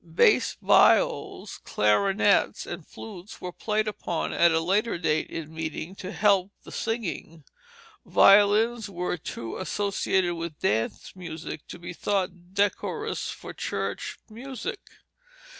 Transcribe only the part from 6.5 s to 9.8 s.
the singing. Violins were too